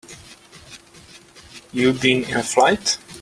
[1.73, 2.97] You been in a fight?